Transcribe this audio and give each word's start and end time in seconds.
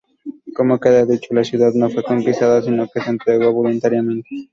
Como 0.55 0.79
queda 0.79 1.05
dicho, 1.05 1.31
la 1.35 1.43
ciudad 1.43 1.73
no 1.75 1.87
fue 1.87 2.01
conquistada, 2.01 2.59
sino 2.63 2.87
que 2.91 3.01
se 3.01 3.09
entregó 3.11 3.53
voluntariamente. 3.53 4.49